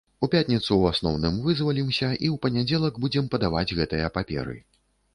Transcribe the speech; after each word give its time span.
У 0.25 0.27
пятніцу 0.35 0.67
ў 0.77 0.93
асноўным 0.93 1.35
вызвалімся 1.43 2.03
і 2.05 2.27
ў 2.33 2.35
панядзелак 2.47 3.01
будзем 3.07 3.31
падаваць 3.37 3.67
гэтыя 3.79 4.15
паперы. 4.21 4.63